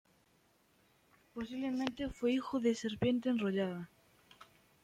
[1.35, 3.87] Posiblemente fue hijo de Serpiente Enrollada.